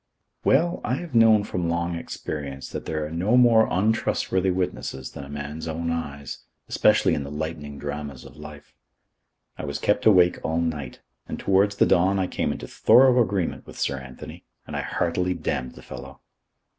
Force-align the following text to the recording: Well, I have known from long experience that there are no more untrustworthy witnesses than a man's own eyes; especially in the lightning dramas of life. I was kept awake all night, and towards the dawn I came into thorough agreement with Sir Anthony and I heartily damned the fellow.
Well, 0.43 0.81
I 0.83 0.95
have 0.95 1.13
known 1.13 1.43
from 1.43 1.69
long 1.69 1.93
experience 1.95 2.69
that 2.71 2.85
there 2.87 3.05
are 3.05 3.11
no 3.11 3.37
more 3.37 3.67
untrustworthy 3.71 4.49
witnesses 4.49 5.11
than 5.11 5.23
a 5.23 5.29
man's 5.29 5.67
own 5.67 5.91
eyes; 5.91 6.39
especially 6.67 7.13
in 7.13 7.23
the 7.23 7.29
lightning 7.29 7.77
dramas 7.77 8.25
of 8.25 8.35
life. 8.35 8.73
I 9.59 9.65
was 9.65 9.77
kept 9.77 10.07
awake 10.07 10.39
all 10.43 10.59
night, 10.59 11.01
and 11.27 11.39
towards 11.39 11.75
the 11.75 11.85
dawn 11.85 12.17
I 12.17 12.25
came 12.25 12.51
into 12.51 12.67
thorough 12.67 13.21
agreement 13.21 13.67
with 13.67 13.77
Sir 13.77 13.99
Anthony 13.99 14.43
and 14.65 14.75
I 14.75 14.81
heartily 14.81 15.35
damned 15.35 15.73
the 15.75 15.83
fellow. 15.83 16.21